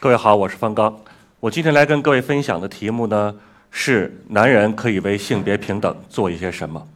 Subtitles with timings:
[0.00, 0.96] 各位好，我是方刚。
[1.40, 3.34] 我今天来跟各位分享的题目呢
[3.72, 6.86] 是：男人可以为性别平等做一些什么？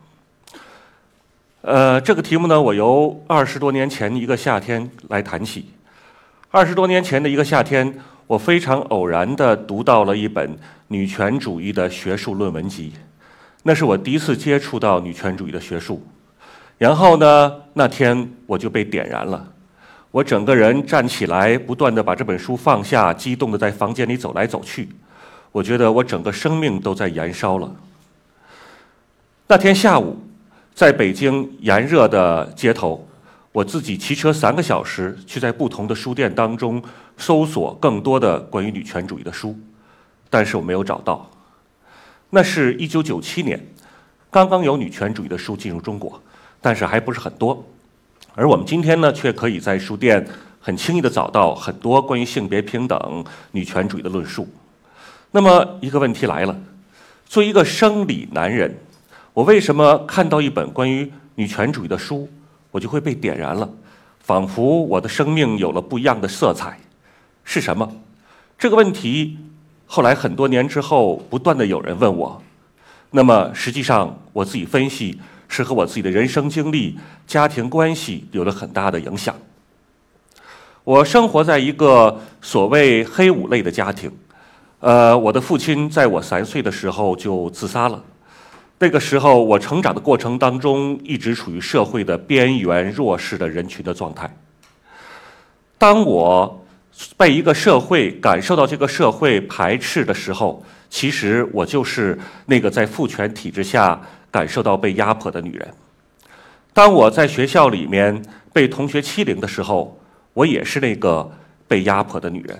[1.62, 5.66] 呃，这个题目呢，我由二十多年前的一个夏天来谈起。
[6.52, 7.92] 二十多年前的一个夏天，
[8.28, 10.56] 我非常偶然地读到了一本
[10.86, 12.92] 女权主义的学术论文集，
[13.64, 16.06] 那是我第一次接触到女权主义的学术。
[16.78, 19.51] 然后呢，那天我就被点燃了，
[20.12, 24.86] 我整个人站起来，不断地把这本书放下，激动的在房间里走来走去。
[25.50, 27.74] 我觉得我整个生命都在燃烧了。
[29.48, 30.18] 那天下午，
[30.74, 33.08] 在北京炎热的街头，
[33.52, 36.82] 我自己骑车三个小时，去在不同的书店当中
[37.16, 39.58] 搜索更多的关于女权主义的书，
[40.28, 41.30] 但是我没有找到。
[42.28, 43.58] 那是一九九七年，
[44.30, 46.22] 刚刚有女权主义的书进入中国。
[46.64, 47.66] 但是还不是很多，
[48.34, 50.26] 而我们今天呢，却可以在书店
[50.58, 54.48] 很轻易地找到很多关于性别平等、女权主义的论述。
[55.32, 56.56] 那么一个问题来了：
[57.26, 58.74] 作为一个生理男人，
[59.34, 62.26] 我为什么看到一本关于女权主义的书，
[62.70, 63.68] 我就会被点燃了，
[64.20, 66.78] 仿佛我的生命有了不一样的色彩？
[67.44, 67.90] 是什么？
[68.58, 69.36] 这个问题
[69.86, 72.42] 后来很多年之后，不断的有人问我。
[73.10, 75.20] 那么实际上，我自己分析。
[75.52, 79.36] 是和我自己的人生经历、家庭关系有了很大的影响。
[80.82, 84.10] 我生活在一个所谓黑五类的家庭，
[84.80, 88.02] 呃，我的父亲在我三岁的时候就自杀了。
[88.78, 94.34] 那个时候，我成长的过程当中一直处于社会的边缘、弱势的人群的状态。
[95.76, 96.64] 当我
[97.16, 103.98] 被一个社会感受到这个社会排斥的时候，其实我就是那个在父权体制下。
[104.32, 105.74] 感受到被压迫的女人。
[106.72, 110.00] 当我在学校里面被同学欺凌的时候，
[110.32, 111.30] 我也是那个
[111.68, 112.58] 被压迫的女人。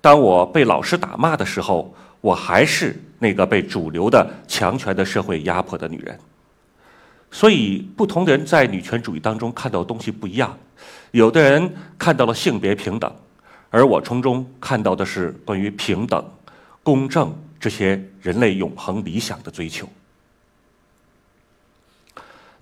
[0.00, 6.16] 当我被老师打骂的时候，我还是那个被主流的强权的社会压迫的女人。
[7.32, 10.56] 所以，不同的人在女权主义当中看到东西不一样。
[11.10, 13.12] 有的人看到了性别平等，
[13.70, 16.24] 而我从中看到的是关于平等、
[16.86, 19.88] 公正这些人类永恒理想的追求。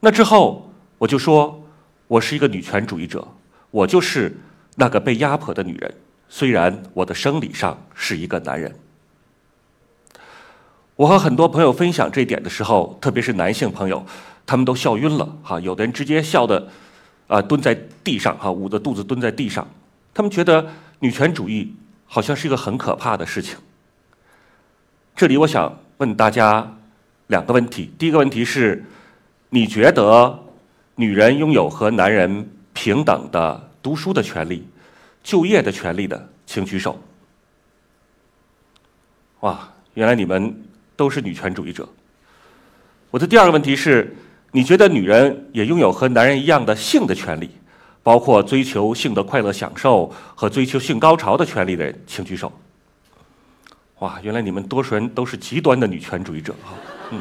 [0.01, 1.63] 那之后，我就说，
[2.09, 3.29] 我是一个女权主义者，
[3.71, 4.35] 我就是
[4.77, 5.95] 那个被压迫的女人。
[6.31, 8.75] 虽然我的生理上是一个男人，
[10.97, 14.07] 我和很多朋友分享这一点的时候，特别是男性朋友，
[14.47, 15.37] 他们都笑晕了。
[15.43, 16.67] 哈，有的人直接笑的，
[17.27, 19.69] 啊，蹲在地上，哈，捂着肚子蹲在地上。
[20.15, 21.75] 他们觉得女权主义
[22.07, 23.59] 好像是一个很可怕的事情。
[25.17, 26.77] 这里我想问大家
[27.29, 28.85] 两个问题，第一个问题是。
[29.51, 30.37] 你觉得
[30.97, 34.67] 女人拥有和男人平等的读书的权利、
[35.23, 37.01] 就业的权利的，请举手。
[39.41, 40.61] 哇，原来你们
[40.97, 41.89] 都是女权主义者。
[43.13, 44.13] 我的第二个问题是：
[44.51, 47.49] 你觉得女人也拥有和男人一样的性的权利，
[48.03, 52.51] 包括追求性的快乐享受和追求性高潮的权利的人，请举手。
[54.05, 56.77] 哇，原来你们多数人都是极端的女权主义者啊，
[57.11, 57.19] 嗯。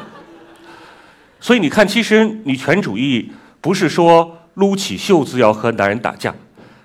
[1.39, 6.35] 所以你看，其实女权主义不是说撸起袖子要和男人打架，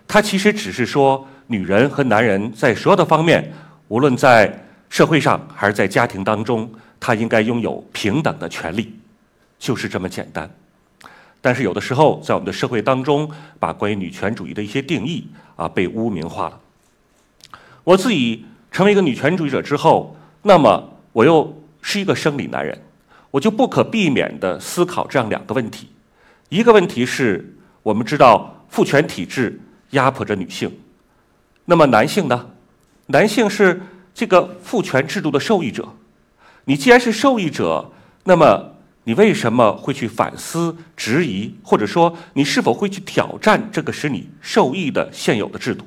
[0.07, 3.53] 它其实只是说女人和男人在所有的方面，
[3.89, 6.71] 无论在社会上还是在家庭当中，
[7.01, 8.95] 他应该拥有平等的权利，
[9.59, 10.49] 就是这么简单。
[11.41, 13.29] 但是有的时候，在我们的社会当中，
[13.59, 15.27] 把关于女权主义的一些定义
[15.57, 16.61] 啊被污名化了。
[17.83, 22.77] 我自己成为一个女权主义者之后，那么我又是一个生理男人。
[23.31, 25.91] 我就不可避免地思考这样两个问题：
[26.49, 30.73] 一个问题是我们知道父权体制压迫着女性，
[31.67, 32.47] 那么男性呢？
[33.09, 33.83] 男性是
[34.15, 35.87] 这个父权制度的受益者。
[36.65, 37.91] 你既然是受益者，
[38.25, 38.75] 那么
[39.05, 45.87] 你为什么会去反思、质疑，或者说你是否会去挑战这个使你受益的现有的制度？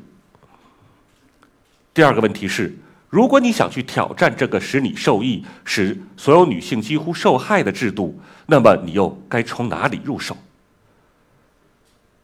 [1.93, 2.73] 第二个问题是。
[3.09, 10.37] 如果你想去挑战这个使你受益、使所有女性几乎受害的制度，那么你又该从哪里入手？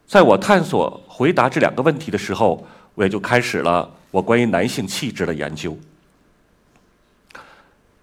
[0.07, 2.65] 在我探索回答这两个问题的时候，
[2.95, 5.77] 我也就开始了我关于男性气质的研究。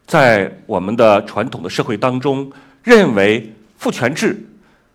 [0.06, 2.52] 在我们的传统的社会当中，
[2.82, 4.46] 认为父权制，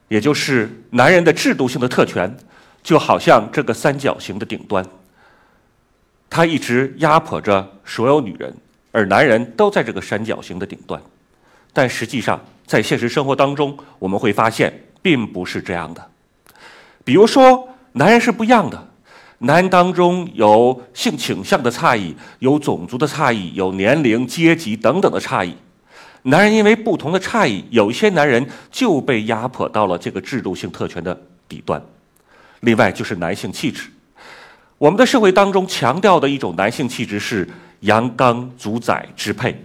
[0.10, 2.38] 也就是男人的制度性的特权，
[2.84, 4.86] 就好像这个三角形的顶端。
[6.30, 8.56] 他一直压迫着所有女人，
[8.92, 11.02] 而男人都在这个三角形的顶端。
[11.74, 16.10] 但实际上，在现实生活当中，我们会发现并不是这样的。
[17.04, 18.88] 比如说，男人是不一样的，
[19.40, 25.56] 男人当中有性倾向的差异，有种族的差异，有年龄、阶级等等的差异。
[26.24, 31.82] 男人因为不同的差异，有一些男人就被压迫到了这个制度性特权的底端。
[32.60, 33.90] 另外就是男性气质，
[34.80, 37.48] 我们的社会当中强调的一种男性气质是
[37.82, 39.62] 阳刚、主宰、支配、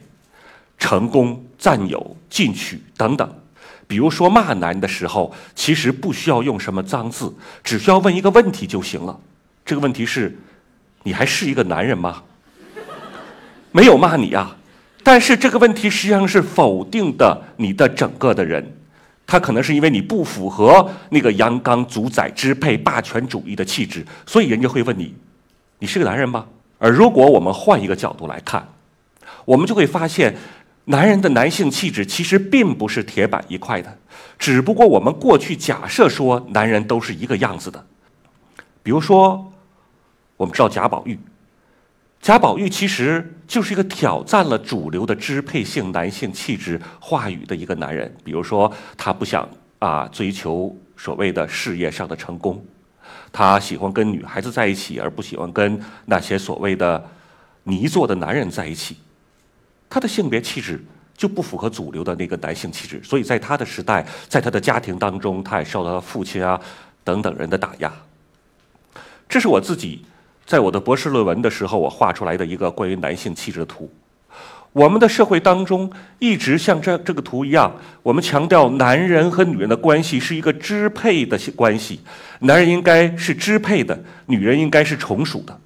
[0.77, 3.33] 成功、占有、进取等等。
[3.87, 7.33] 比如说骂男人的时候，其实不需要用什么脏字，
[7.63, 9.17] 只需要问一个问题就行了。
[9.65, 10.37] 这个问题是：
[11.05, 12.21] 你还是一个男人吗？
[13.71, 14.57] 没有骂你啊，
[15.05, 18.77] 但是这个问题实际上是否定的你的整个的人。
[19.27, 25.15] 他可能是因为你不符合那个阳刚、主宰、支配、霸权主义的气质，所以人家会问你：
[25.79, 26.47] 你是个男人吗？
[26.79, 28.67] 而如果我们换一个角度来看，
[29.45, 30.35] 我们就会发现。
[30.87, 33.97] 男人的男性气质其实并不是铁板一块的，
[34.39, 37.83] 只不过我们过去假设说男人都是一个样子的。
[38.83, 39.51] 比如说，
[40.37, 41.19] 我们知道贾宝玉，
[42.25, 48.11] 贾宝玉其实就是一个挑战了主流的支配性男性气质话语的一个男人。
[48.25, 49.47] 比如说，他不想
[49.79, 52.65] 啊追求所谓的事业上的成功，
[53.31, 57.07] 他喜欢跟女孩子在一起，而不喜欢跟那些所谓的
[57.65, 58.97] 泥做的男人在一起。
[59.91, 60.83] 他的性别气质
[61.15, 66.59] 就不符合主流的那个男性气质，所以在他的时代，在他的家庭当中，他也受到了父亲啊
[67.05, 67.93] 等等人的打压。
[69.29, 70.07] 这是我自己
[70.47, 73.91] 在我的博士论文的时候，我画出来的一个关于男性气质的图。
[74.73, 75.89] 我们的社会当中
[76.19, 82.01] 一直像这这个图一样，我们强调男人和女人的关系是一个支配的关系，
[82.41, 83.97] 男人应该是支配的，
[84.27, 85.57] 女人应该是从属的，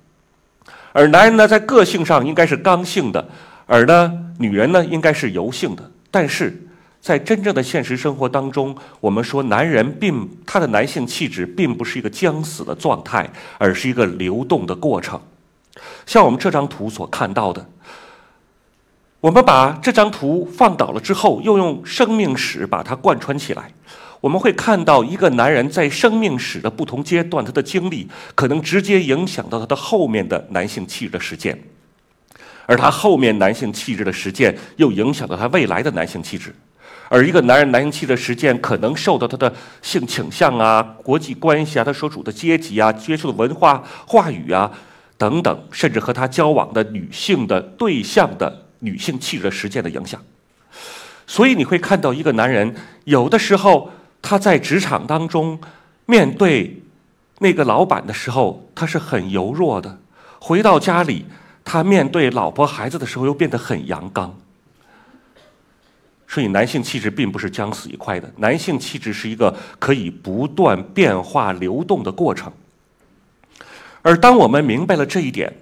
[0.93, 3.27] 而男人呢，在个性上应该是刚性的。
[3.65, 6.68] 而呢，女人呢应该是柔性的，但是
[7.01, 15.21] 在真正的现实生活当中，我们说男人并他的男性气质并不是一个将死的状态，而是一个流动的过程。
[16.07, 17.65] 像我们这张图所看到的，
[19.21, 23.73] 我们把这张图放倒了之后，又用生命史把它贯穿起来，
[24.21, 31.59] 我们会看到一个男人在生命史的不同阶段，他的经历可能直接影响到他的后面的男性气质的实践。
[32.67, 36.55] 而他后面男性气质的实践，又影响到他未来的男性气质。
[37.09, 44.71] 而一个男人男性气质的实践，可能受到他的性倾向啊、国际关系啊、他所处的阶级啊、接触的文化话语啊
[45.17, 50.21] 等等，甚至和他交往的女性的对象的女性气质的实践的影响。
[51.27, 52.75] 所以你会看到，一个男人
[53.05, 53.91] 有的时候
[54.21, 55.59] 他在职场当中
[56.07, 56.83] 面对
[57.39, 59.91] 那个老板的时候，他是很柔弱的；
[60.39, 61.25] 回到家里。
[61.71, 64.35] 他面对老婆孩子的时候又变得很阳刚，
[66.29, 72.53] 所以男性气质并不是将死一块的，男性气质是一个可以不断变化流动的过程。
[74.03, 75.53] 而当我们明白了这一点，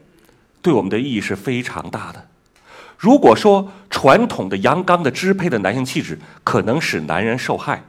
[0.60, 2.28] 对我们的意义是非常大的。
[2.98, 7.84] 如果说传统的阳刚的支配的男性气质可能使男人受害，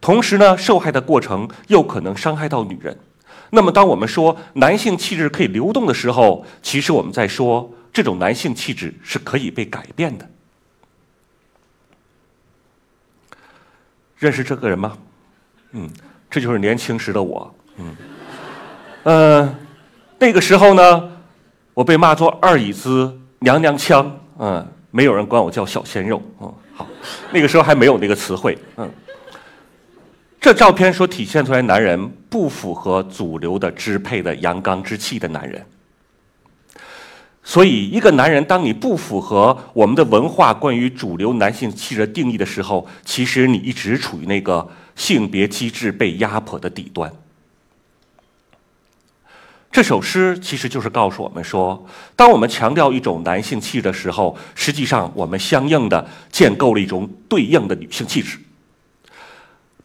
[0.00, 2.98] 同时呢，受害的过程又可能伤害到女人。
[3.50, 10.28] 那么，当我们说男性气质可以流动的时候，其实我们在说这种男性气质是可以被改变的。
[14.18, 14.96] 认识这个人吗？
[15.72, 15.88] 嗯，
[16.28, 17.54] 这就是年轻时的我。
[17.76, 17.96] 嗯，
[19.04, 19.54] 呃，
[20.18, 21.10] 那个时候呢，
[21.74, 24.20] 我被骂作二椅子娘娘腔。
[24.38, 26.22] 嗯，没有人管我叫小鲜肉。
[26.40, 26.86] 嗯，好，
[27.30, 28.58] 那个时候还没有那个词汇。
[28.76, 28.90] 嗯。
[30.40, 35.64] 这照片所体现出来，男人不符合主流的支配的阳刚之气的男人。
[37.48, 47.10] 所以，一个男人，当你不符合我们的文化关于主流男性气质定义的时候，其实你一直处于那个性别机制被压迫的底端。
[49.72, 58.38] 这首诗其实就是告诉我们说，当我们强调一种男性气质的时候，实际上我们相应的建构了一种对应的女性气质。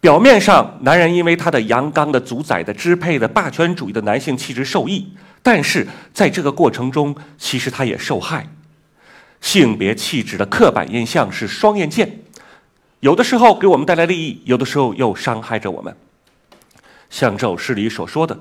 [0.02, 5.08] 表面上，男人因为他的阳刚的、主宰的、支配的、霸权主义的男性气质受益，
[5.44, 8.48] 但是在这个过程中，其实他也受害。
[9.42, 12.22] 性别气质的刻板印象是双刃剑，
[13.02, 15.96] 有的时候给我们带来利益，有的时候又伤害着我们。
[17.12, 18.40] 像这首诗里所说的：“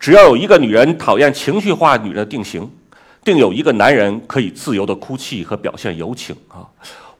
[0.00, 2.68] 只要有一个女人讨厌情绪化女人定型，
[3.22, 6.66] 定有一个男人可以自由的哭泣和表现柔情。”啊，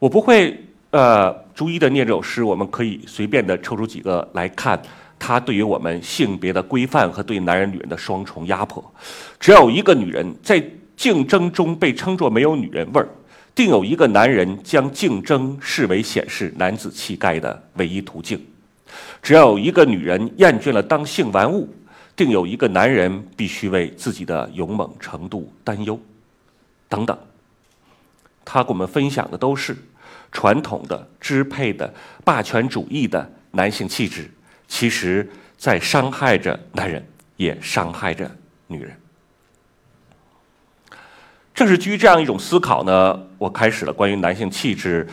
[0.00, 0.64] 我不会。
[0.90, 4.80] 呃，逐一的念这首诗，我们可以随便的抽出几个来看，
[5.18, 8.84] 它对于我们性别的规范和对男人、女人的双重压迫。
[9.40, 10.64] 只要有一个女人在
[10.96, 13.08] 竞争中被称作没有女人味儿，
[13.54, 18.40] 定有一个男人将竞争视为显示男子气概的唯一途径。
[19.22, 21.68] 只要有一个女人厌倦了当性玩物，
[22.16, 25.98] 定有一个男人必须为自己的勇猛程度担忧，
[26.88, 27.16] 等等。
[28.44, 29.76] 他给我们分享的都是
[30.32, 31.92] 传统的支配的
[32.24, 34.30] 霸权主义的男性气质，
[34.68, 37.04] 其实在伤害着男人，
[37.36, 38.30] 也伤害着
[38.68, 38.96] 女人。
[41.52, 45.04] 正是基于这样一种思考呢，我开始了关于男性气质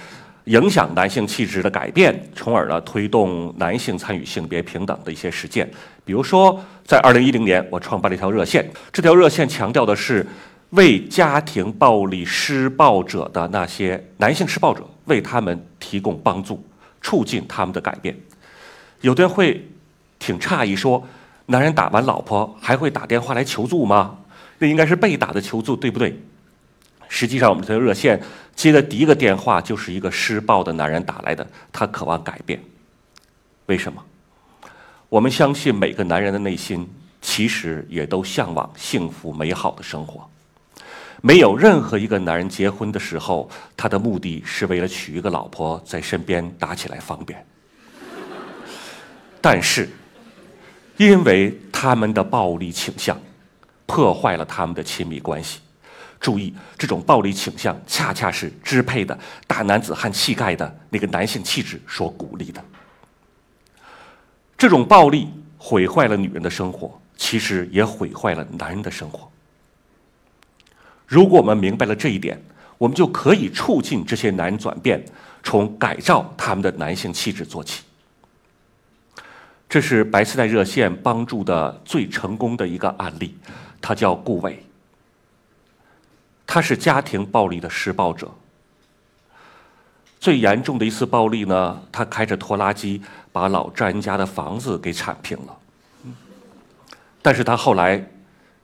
[0.44, 5.68] 影响男性气质的改变，从而呢推动男性参与性别平等的一些实践。
[6.04, 10.24] 比如说，在二零一零年，我创办了一条热线，这条热线强调的是
[10.70, 16.64] 为家庭暴力施暴者的那些男性施暴者，为他们提供帮助，
[17.02, 18.16] 促进他们的改变。
[19.06, 19.64] 有的人会
[20.18, 21.08] 挺诧异说
[21.46, 24.18] ：“男人打完老婆还会打电话来求助吗？
[24.58, 26.20] 那应该是被打的求助，对不对？”
[27.08, 28.20] 实际上，我们这个热线
[28.56, 32.60] 接的第一个电话就是一个施暴的男人打来的，他渴望改变。
[33.68, 34.04] 为什么？
[35.08, 36.90] 我们相信每个男人的内心
[37.22, 40.28] 其实也都向往幸福美好的生活。
[41.22, 43.48] 没有任何一个男人结婚的时候，
[43.78, 47.46] 他的目的是为了娶一个老婆在身边打起来方便。
[49.46, 49.88] 但是，
[50.98, 53.16] 因为他们的暴力倾向，
[53.86, 55.60] 破坏了他们的亲密关系。
[56.20, 62.66] 注意，这种暴力倾向恰恰是支配的大男子汉气概的那个男性气质所鼓励的。
[64.58, 65.28] 这种暴力
[65.60, 69.30] 毁坏了女人的生活，其实也毁坏了男人的生活。
[71.06, 72.42] 如果我们明白了这一点，
[72.80, 75.06] 我们就可以促进这些男人转变，
[75.44, 77.84] 从改造他们的男性气质做起。
[79.76, 83.38] 这是白丝带热线帮助的最成功的一个案例，
[83.82, 84.64] 他叫顾伟。
[86.48, 88.32] 他是家庭暴力的施暴者。
[90.18, 93.02] 最严重的一次暴力呢，他开着拖拉机
[93.34, 95.58] 把老丈人家的房子给铲平了。
[97.22, 98.02] 但是他后来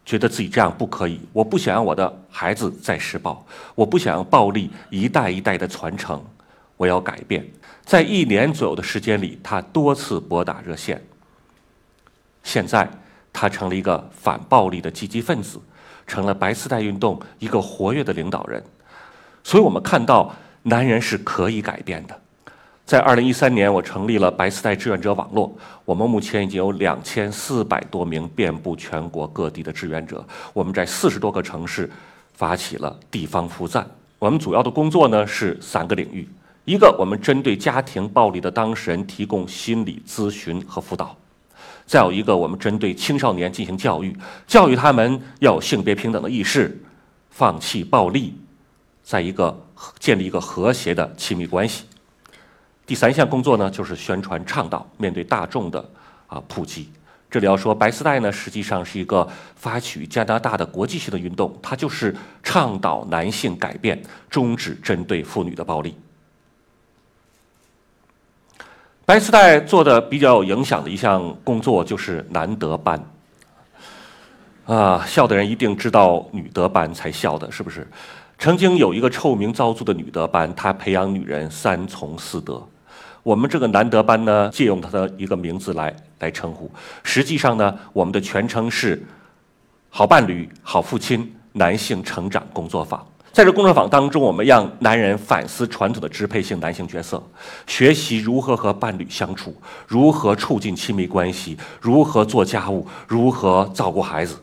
[0.06, 6.24] 觉得自己这样不可以，我不想让我的孩子再施暴，我不想让暴力一代一代的传承，
[6.77, 7.46] 我要改变。
[7.85, 11.01] 在一年左右的时间里，他多次拨打热线。
[12.43, 12.89] 现在
[13.31, 15.59] 他成了一个反暴力的积极分子。
[16.07, 18.61] 成了白丝带运动一个活跃的领导人，
[19.45, 22.19] 所以我们看到男人是可以改变的。
[22.85, 30.25] 在二零一三年，我成立了白丝带志愿者网络，我们目前已经有两千四百多名遍布全国各地的志愿者。
[30.51, 31.89] 我们在四十多个城市
[32.33, 33.88] 发起了地方扶站。
[34.19, 36.27] 我们主要的工作呢是三个领域：
[36.65, 41.18] 一个，我们针对家庭暴力的当事人提供心理咨询和辅导。
[41.88, 44.15] 再有一个，我们针对青少年进行教育，
[44.46, 46.80] 教育他们要有性别平等的意识，
[47.32, 48.36] 放弃暴力，
[49.03, 49.60] 在一个
[50.00, 51.86] 建立一个和谐的亲密关系。
[52.86, 55.84] 第三项工作呢，就是宣传倡导，面对大众的
[56.27, 56.89] 啊普及。
[57.30, 65.96] 这里要说，白丝带呢，实际上是一个发起加拿大的国际性的运动，它就是倡导男性改变，终止针对妇女的暴力。
[69.12, 72.98] 白丝带做的比较有影响的一项工作就是男德班，
[74.65, 77.86] 啊，笑的人一定知道女德班才笑的，是不是？
[78.39, 82.65] 曾经有一个臭名昭著的女德班，她培养女人三从四德。
[83.22, 86.72] 我们这个男德班呢，借用它的一个名字来来称呼。
[87.03, 89.06] 实际上呢，我们的全称是
[89.91, 93.06] “好伴侣、好父亲男性成长工作坊”。
[93.33, 97.23] 在这工作坊当中，我们让男人反思传统的支配性男性角色，
[97.65, 99.55] 学习如何和伴侣相处，
[99.88, 104.35] 如何促进亲密关系，如何做家务，如何照顾孩子。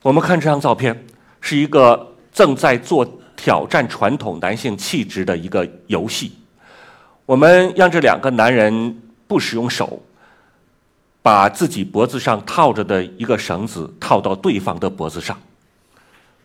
[0.00, 1.04] 我们看这张照片，
[1.42, 6.32] 是一个正在做挑战传统男性气质的一个游戏。
[7.26, 10.02] 我们让这两个男人不使用手，
[11.20, 15.38] 把自己脖子上套着的一个绳子套到对方的脖子上。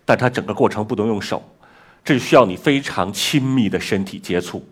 [0.10, 1.40] 但它整个过程不能用手，
[2.04, 4.68] 这需要你非常亲密的身体接触，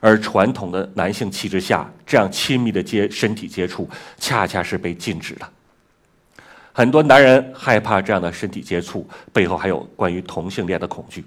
[0.00, 5.48] 而传统的男性气质下，这样亲密的接身体接触恰恰是被禁止的。
[6.72, 11.24] 很多男人害怕这样的身体接触，背后还有关于同性恋的恐惧。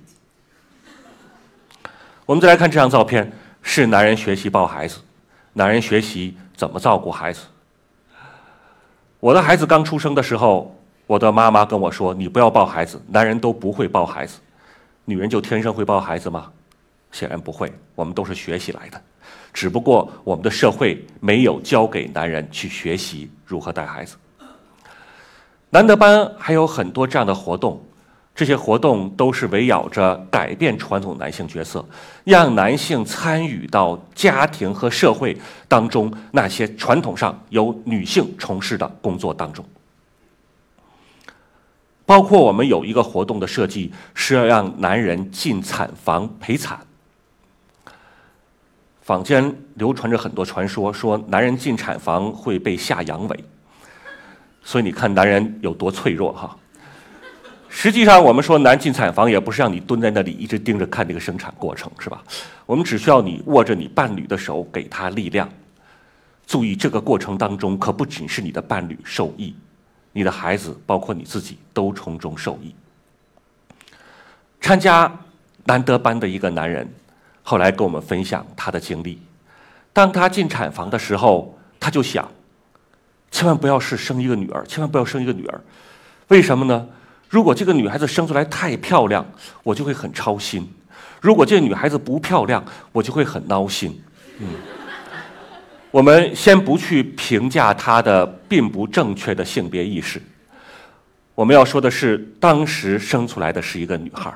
[2.26, 4.98] 我们再来看这张照片，是男人学习抱孩子，
[5.54, 7.44] 男人学习怎么照顾孩子。
[9.22, 10.78] 我的孩子刚出生的时候。
[11.06, 14.40] 我的妈妈跟我说：“你不要抱孩子，男人都不会抱孩子，
[15.06, 16.50] 女人就天生会抱孩子吗？
[17.12, 19.00] 显然不会，我们都是学习来的，
[19.52, 24.16] 只不过我们的社会没有教给男人去学习如何带孩子。”
[25.70, 27.84] 男德班还有很多这样的活动，
[28.34, 31.86] 这些活动都是围绕着改变传统男性角色，
[32.24, 39.66] 让男性参与到家庭和社会当中那些传统上由女性从事的工作当中。
[42.06, 46.80] 包括我们有一个活动的设计是要让男人进产房陪产。
[49.02, 53.38] 坊间流传着很多传说，说男人进产房会被下阳痿，
[54.64, 56.58] 所以你看男人有多脆弱哈。
[57.68, 62.24] 实际上，我们说男进产房也不是让你蹲在那里一直盯着看这个生产过程，是吧？
[62.66, 65.50] 我们只需要你握着你伴侣的手，给他力量。
[66.46, 69.56] 注意，这个过程当中可不仅是你的伴侣受益。
[70.14, 72.74] 你的孩子，包括你自己，都从中受益。
[74.62, 75.12] 参加
[75.66, 76.88] 难得班的一个男人，
[77.42, 79.22] 后来跟我们分享他的经历。
[79.92, 82.32] 当他进产房的时候，他就想：
[83.30, 85.60] 千万不要是生一个女儿，千万不要生一个女儿。
[86.30, 86.88] 为什么呢？
[87.28, 89.26] 如果这个女孩子生出来太漂亮，
[89.64, 90.64] 我就会很操心；
[91.20, 94.02] 如果这个女孩子不漂亮，我就会很闹心。
[94.40, 94.48] 嗯。
[95.94, 100.20] 我们先不去评价他的并不正确的性别意识，
[101.36, 104.34] 我们要说的是，当时生出来的是一个女孩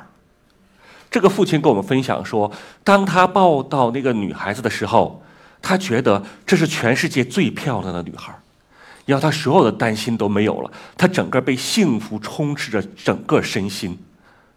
[1.10, 2.52] 这个父亲跟我们分享说，
[2.84, 5.24] 当他抱到那个女孩子的时候，
[5.60, 8.32] 他觉得这是全世界最漂亮的女孩
[9.08, 13.98] 然后他所有的担心都没有了，他整个被幸福充斥着整个身心，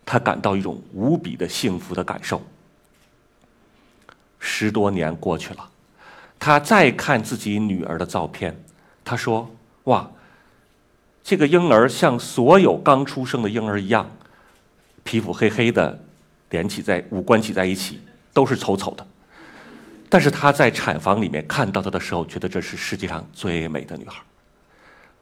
[0.05, 2.43] 他感到一种无比的幸福的感受。
[4.39, 5.67] 十多年过去了。
[6.41, 8.59] 他再看自己女儿的照片，
[9.05, 9.49] 他说
[9.85, 10.11] ：“哇，
[11.23, 14.11] 这个婴儿像所有刚出生的婴儿一样，
[15.05, 16.03] 皮肤黑黑的，
[16.49, 18.01] 连起在五官挤在一起，
[18.33, 19.07] 都是丑丑的。
[20.09, 24.23] 但是他在产房里面看到她的时候，觉得这是世界上最美的女孩。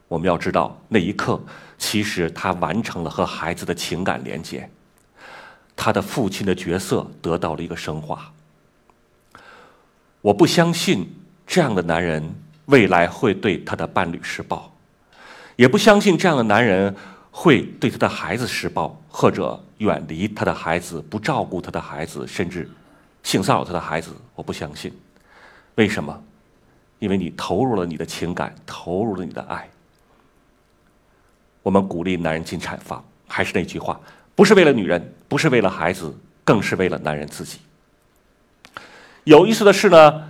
[0.07, 1.39] 我们要知道，那一刻
[1.77, 4.69] 其实他完成了和孩子的情感连接，
[5.75, 8.31] 他的父亲的角色得到了一个升华。”
[10.21, 11.07] 我不相信
[11.47, 12.35] 这样的男人
[12.65, 14.71] 未来会对他的伴侣施暴，
[15.55, 16.93] 也不相信这样的男人
[17.31, 22.69] 会对他的孩子施暴，或者远离他的孩子，不照顾他的孩子，甚至
[23.23, 24.11] 性骚扰他的孩子。
[24.35, 24.91] 我不相信，
[25.75, 26.21] 为什么？
[26.99, 29.69] 因为你投入了你的情感，投入了你的爱。
[31.63, 33.97] 我们鼓励男人进产房，还是那句话，
[34.35, 37.59] 不是为了女人，不是为了孩子，更是为了男人自己。
[39.29, 40.23] 有意思的是呢，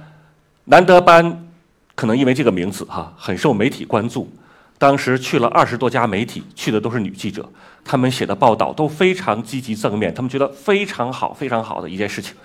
[0.65, 1.47] 南德班
[1.95, 4.29] 可能因为这个名字哈很受媒体关注。
[4.77, 7.49] 当时去了二十多家媒体，去的都是女记者，
[7.85, 12.35] 他们写的报道都非常积极正面，他们觉得非常好、非常好的一件事情。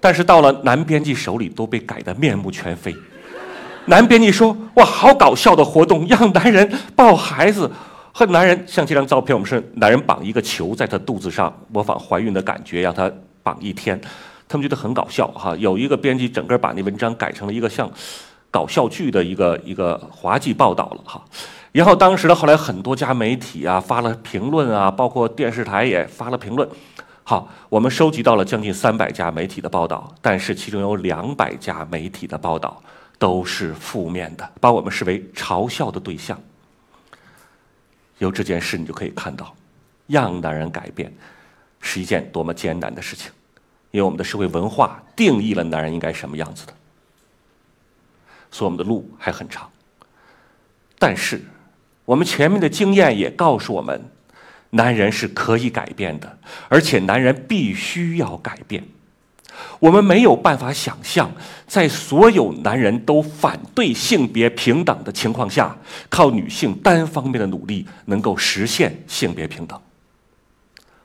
[0.00, 2.92] 但是到了男编辑手里，都被改得面目全非。
[3.86, 7.70] 男编辑说：“哇，好搞笑的活动，让男人抱孩子，
[8.10, 13.08] 和男人像这张照片，我们是男人绑一个球在他肚子上，模仿怀孕的感觉，让他
[13.44, 14.00] 绑一天。”
[14.52, 17.90] 他们觉得很搞笑哈，有一个编辑整个把那文章改成了一个像
[18.50, 21.24] 搞笑剧的一个一个滑稽报道了哈。
[21.72, 26.68] 然后当时呢，后来很多家媒体啊发了评论啊，包括电视台也发了评论。
[27.24, 32.82] 好，我们收集到了将近三百家媒体的报道，但是其中有两百家媒体的报道
[33.18, 36.38] 都是负面的，把我们视为嘲笑的对象。
[38.18, 39.54] 由这件事你就可以看到，
[40.06, 41.10] 让男人改变
[41.80, 43.32] 是一件多么艰难的事情。
[43.92, 46.74] 因为我们的社会文化定义了男人应该什么样子的，
[48.50, 49.70] 所以我们的路还很长。
[50.98, 51.40] 但是，
[52.04, 54.10] 我们前面的经验也告诉我们，
[54.70, 58.82] 男人是可以改变的，而且男人必须要改变。
[59.78, 61.30] 我们没有办法想象，
[61.66, 65.76] 在所有男人都反对性别平等的情况下，
[66.08, 69.78] 靠女性单方面的努力能够实现性别平等。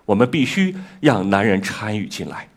[0.06, 2.47] 我们必须让男人参与进来。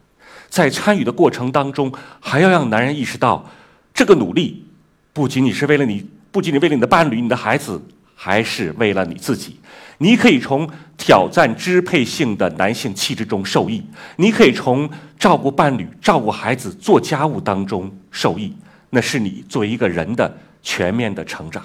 [0.51, 3.49] 在参与的过程当中，还要让男人意识到，
[3.95, 4.67] 这个努力
[5.13, 7.81] 不仅仅是为了你，不仅仅为了你的伴侣、你的孩子，
[8.15, 9.59] 还是为了你自己。
[9.99, 13.83] 你可以从挑战支配性的男性气质中受益，
[14.17, 18.53] 你可以从照顾伴侣、照顾孩子、做家务当中受益。
[18.91, 21.65] 那是你作为一个人的全面的成长。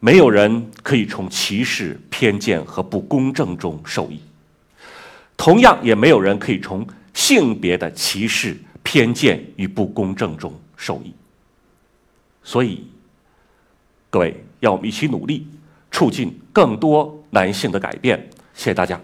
[0.00, 4.20] 没有人可以从歧视、偏见和不公正中受益。
[5.38, 11.14] 同样，也没有人可以从性别的歧视、偏见与不公正中受益。
[12.42, 12.84] 所以，
[14.10, 15.46] 各位，让我们一起努力，
[15.90, 18.18] 促进更多男性的改变。
[18.52, 19.00] 谢谢大家。